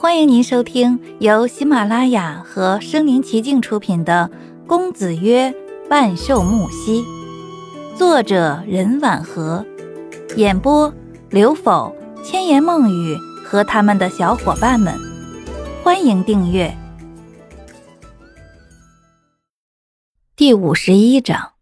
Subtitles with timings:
[0.00, 4.30] 欢迎您收听由喜马拉雅和声临其境出品的
[4.64, 5.52] 《公子曰
[5.90, 7.02] 万寿木兮》，
[7.96, 9.66] 作者任婉和，
[10.36, 10.94] 演播
[11.30, 11.92] 刘否、
[12.22, 14.94] 千言梦语和他们的小伙伴们。
[15.82, 16.72] 欢迎订阅。
[20.36, 21.54] 第五十一章，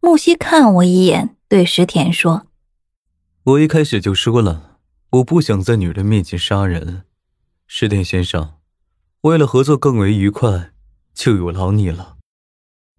[0.00, 2.42] 木兮看我一眼，对石田说
[3.42, 4.76] ：“我一开始就说了，
[5.12, 7.04] 我不想在女人面前杀人。”
[7.70, 8.54] 石田先生，
[9.20, 10.70] 为了合作更为愉快，
[11.14, 12.16] 就有劳你了。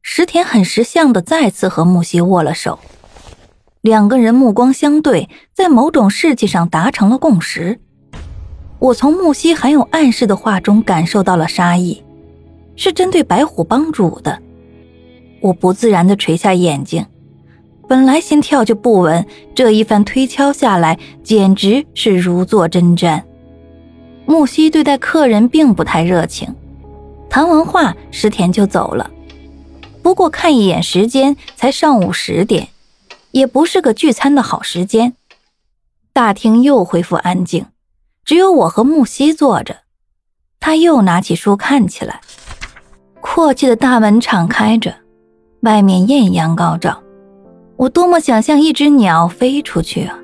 [0.03, 2.77] 石田很识相的再次和木西握了手，
[3.81, 7.81] 两个人目光相对，在某种事情上达成了共识。
[8.77, 12.03] 我从木西含有暗示的话中感受到了杀意，
[12.75, 14.39] 是针对白虎帮主的。
[15.41, 17.03] 我不自然的垂下眼睛，
[17.87, 19.25] 本来心跳就不稳，
[19.55, 23.23] 这一番推敲下来，简直是如坐针毡。
[24.29, 26.53] 木西对待客人并不太热情，
[27.31, 29.09] 谈完话，石田就走了。
[30.03, 32.67] 不过看一眼时间，才上午十点，
[33.31, 35.15] 也不是个聚餐的好时间。
[36.13, 37.65] 大厅又恢复安静，
[38.23, 39.77] 只有我和木西坐着。
[40.59, 42.21] 他又拿起书看起来。
[43.21, 44.93] 阔气的大门敞开着，
[45.61, 47.01] 外面艳阳高照。
[47.77, 50.19] 我多么想像一只鸟飞出去啊！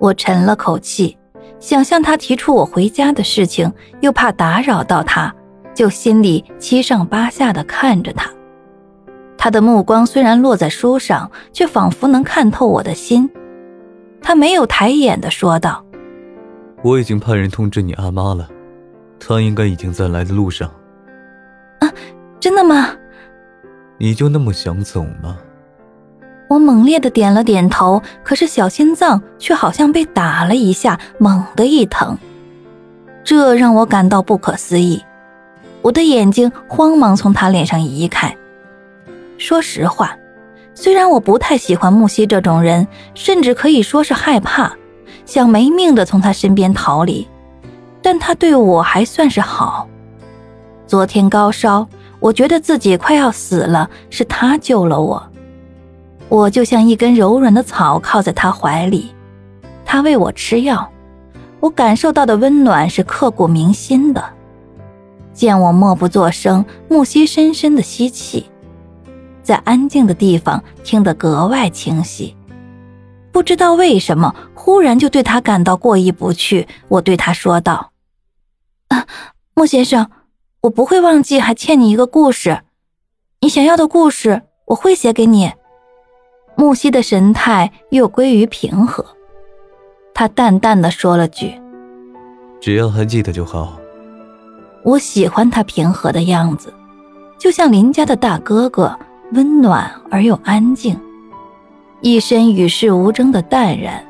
[0.00, 1.16] 我沉了口气。
[1.58, 5.34] 想向他提出我回家的事情，又怕打扰到他，
[5.74, 8.30] 就心里七上八下的看着他。
[9.38, 13.30] 他的目光虽然落在书上，却仿佛能看透我的心。
[14.20, 15.84] 他没有抬眼的说道
[16.82, 18.48] ：“我已经派人通知你阿妈了，
[19.20, 20.68] 她应该已经在来的路上。”
[21.80, 21.92] 啊，
[22.40, 22.90] 真的吗？
[23.98, 25.38] 你就那么想走吗？
[26.48, 32.16] 我猛烈的点了点头，可是小心脏却好像被打了一下，猛地一疼，
[33.24, 35.02] 这让我感到不可思议。
[35.82, 38.36] 我的眼睛慌忙从他脸上移开。
[39.38, 40.16] 说实话，
[40.74, 44.72] 虽然我不太喜欢木西这种人，甚至可以说是害怕，
[45.24, 47.26] 想没命的从他身边逃离，
[48.00, 49.88] 但他对我还算是好。
[50.86, 51.88] 昨天高烧，
[52.20, 55.30] 我觉得自己快要死了，是他救了我。
[56.28, 59.14] 我就像一根柔软的草，靠在他怀里，
[59.84, 60.90] 他喂我吃药，
[61.60, 64.22] 我感受到的温暖是刻骨铭心的。
[65.32, 68.50] 见我默不作声，木西深深的吸气，
[69.42, 72.34] 在安静的地方听得格外清晰。
[73.30, 76.66] 不知道为什么，忽然就对他感到过意不去。
[76.88, 77.92] 我对他说道
[78.88, 79.06] ：“啊，
[79.54, 80.10] 木先生，
[80.62, 82.62] 我不会忘记，还欠你一个故事。
[83.42, 85.52] 你想要的故事，我会写给你。”
[86.56, 89.04] 木西的神态又归于平和，
[90.14, 91.52] 他淡淡的说了句
[92.60, 93.78] ：“只要还记得就好。”
[94.82, 96.72] 我喜欢他平和的样子，
[97.38, 98.98] 就像邻家的大哥哥，
[99.32, 100.98] 温暖而又安静，
[102.00, 104.02] 一身与世无争的淡然。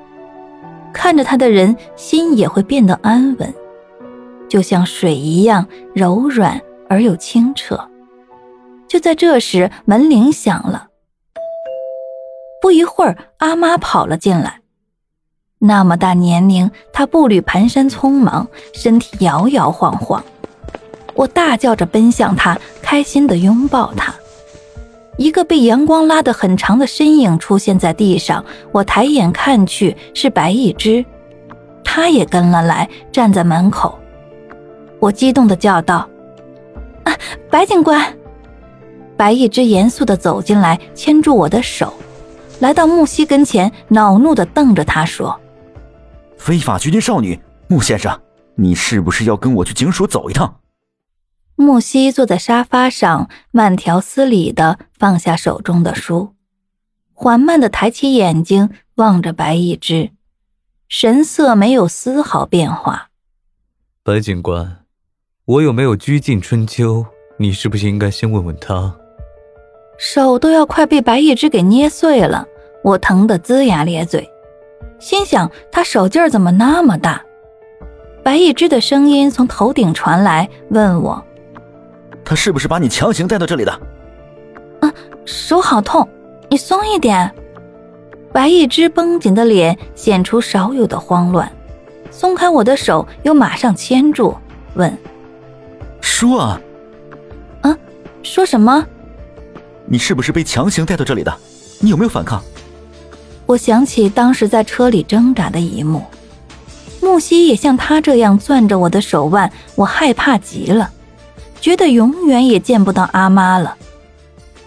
[0.92, 3.52] 看着他的人心也会变得安稳，
[4.48, 7.78] 就像水一样柔软而又清澈。
[8.86, 10.88] 就在这时，门铃响了。
[12.66, 14.58] 不一会儿，阿妈跑了进来。
[15.60, 20.20] 那么大年龄，她步履蹒跚匆忙，身体摇摇晃晃。
[21.14, 24.12] 我大叫着奔向她，开心地拥抱她。
[25.16, 31.04] 一个被阳光拉得很长的身影出现在地上，我抬眼看去，是白一只，
[31.84, 33.96] 他也跟了来，站在门口。
[34.98, 36.08] 我激动地叫道
[37.06, 37.16] ：“啊，
[37.48, 38.12] 白警官！”
[39.16, 41.94] 白一只严肃地走进来，牵住我的手。
[42.60, 45.38] 来到木西跟前，恼怒的瞪着他说
[46.38, 48.18] ：“非法拘禁少女，木先生，
[48.54, 50.60] 你是不是要跟我去警署走一趟？”
[51.56, 56.34] 木西坐在沙发上，慢条斯理的放下手中的书，
[57.12, 60.10] 缓慢的抬起眼睛望着白一只，
[60.88, 63.10] 神色没有丝毫变化。
[64.02, 64.84] 白警官，
[65.44, 67.06] 我有没有拘禁春秋？
[67.38, 68.96] 你是不是应该先问问他？
[69.98, 72.46] 手都要快被白一只给捏碎了，
[72.82, 74.28] 我疼得龇牙咧嘴，
[74.98, 77.22] 心想他手劲儿怎么那么大？
[78.22, 81.24] 白一只的声音从头顶传来，问我
[82.24, 83.72] ：“他是不是把你强行带到这里的？”
[84.80, 84.92] 啊，
[85.24, 86.06] 手好痛，
[86.50, 87.32] 你松一点。
[88.32, 91.50] 白一只绷紧的脸显出少有的慌乱，
[92.10, 94.36] 松开我的手，又马上牵住，
[94.74, 94.94] 问
[96.02, 96.60] ：“说啊，
[97.62, 97.78] 啊，
[98.22, 98.84] 说什么？”
[99.88, 101.36] 你是不是被强行带到这里的？
[101.80, 102.42] 你有没有反抗？
[103.46, 106.04] 我想起当时在车里挣扎的一幕，
[107.00, 110.90] 木西也像他这样攥着我的手腕，我害怕极了，
[111.60, 113.76] 觉得永远也见不到阿妈了。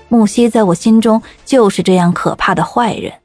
[0.07, 3.16] 木西在我心中就是这样可怕的坏人，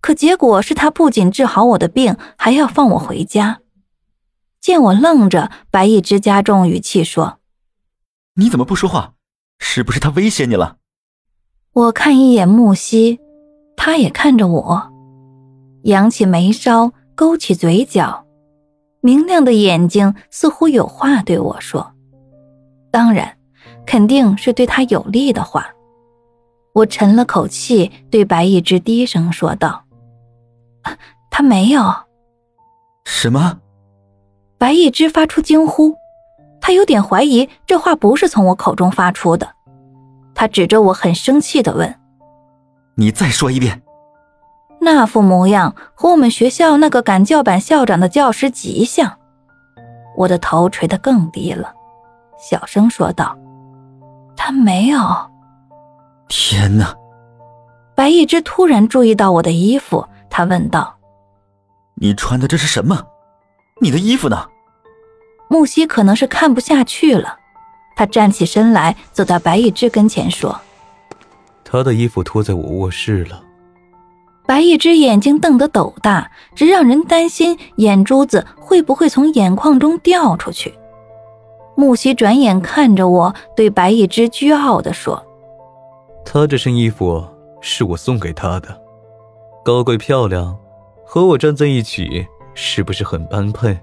[0.00, 3.60] 可结果是他不仅治好我的病，还要放我回家。
[4.60, 7.38] 见我愣着，白一之加重语气说
[8.36, 9.12] ：“你怎么不说话？
[9.58, 10.78] 是不是他威胁你了？”
[11.72, 13.20] 我看一眼木西，
[13.76, 14.90] 他也看着我，
[15.84, 18.26] 扬起眉梢，勾起嘴角。
[19.00, 21.92] 明亮的眼睛似乎有话对我说，
[22.90, 23.36] 当然，
[23.86, 25.68] 肯定是对他有利的话。
[26.72, 29.84] 我沉了口气，对白一之低声说道
[31.30, 31.82] ：“他没有。”
[33.06, 33.60] 什么？
[34.58, 35.94] 白一之发出惊呼，
[36.60, 39.48] 他有点怀疑这话不是从我口中发出的。
[40.40, 41.94] 他指着我，很生气的问
[42.96, 43.82] ：“你再说一遍。”
[44.80, 49.18] 那副模样和我们学校那个赶教板校长的教师极像，
[50.16, 51.74] 我的头垂得更低了，
[52.38, 53.36] 小声说道
[54.34, 54.98] ：“他没有。”
[56.26, 56.96] 天哪！
[57.94, 60.96] 白一之突然注意到我的衣服，他问道
[62.00, 62.98] ：“你穿的这是什么？
[63.82, 64.46] 你的衣服呢？”
[65.50, 67.36] 木西可能是看不下去了，
[68.00, 70.58] 他站起身来，走到白一之跟前说
[71.62, 73.42] ：“他的衣服脱在我卧室了。”
[74.48, 80.72] 白一只眼睛瞪得斗大，直让人担心眼珠子会不会从眼眶中掉出去。
[81.76, 85.22] 木西转眼看着我，对白一只倨傲地说
[86.24, 87.22] ：“他这身衣服
[87.60, 88.80] 是我送给他的，
[89.62, 90.56] 高贵漂亮，
[91.04, 93.78] 和我站在一起是不是很般配？”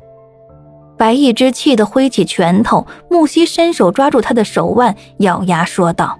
[0.98, 6.18] 白一只气得挥起拳头，木西伸手抓住他的手腕，咬牙说道：“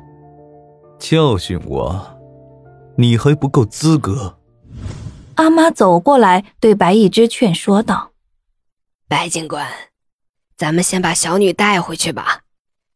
[1.00, 2.18] 教训我，
[2.96, 4.38] 你还不够资格。”
[5.36, 8.12] 阿妈走过来，对白一之劝说道
[9.08, 9.68] ：“白警官，
[10.56, 12.42] 咱们先把小女带回去吧，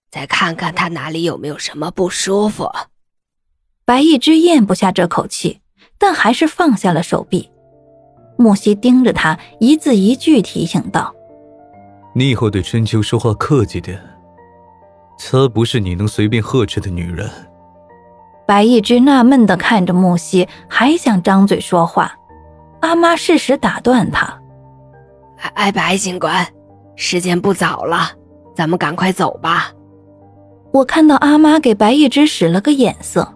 [0.10, 2.72] 再看看她哪里有没有什么不舒服。”
[3.86, 5.62] 白一之咽不下这口气，
[5.98, 7.50] 但还是放下了手臂。
[8.38, 11.13] 木西盯着他，一字一句提醒道
[12.13, 14.01] ：“你以后对春秋说话客气点，
[15.17, 17.29] 她不是你能随便呵斥的女人。”
[18.45, 22.13] 白一之纳闷的看着木西，还想张嘴说话。
[22.81, 24.41] 阿妈适时打断他
[25.53, 26.45] ：“哎，白警官，
[26.95, 28.09] 时间不早了，
[28.55, 29.71] 咱们赶快走吧。”
[30.73, 33.35] 我看到阿妈给白一只使了个眼色，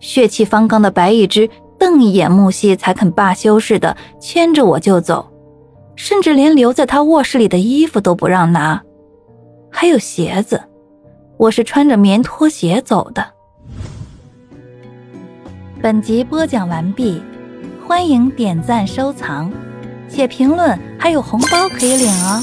[0.00, 1.48] 血气方刚的白一只
[1.78, 5.30] 瞪一眼木西，才肯罢休似的牵着我就走，
[5.96, 8.80] 甚至连留在他卧室里的衣服都不让拿，
[9.70, 10.62] 还有鞋子，
[11.38, 13.26] 我是穿着棉拖鞋走的。
[15.82, 17.20] 本集播讲完毕。
[17.86, 19.48] 欢迎点赞收藏，
[20.08, 22.42] 写评论，还有红包可以领哦。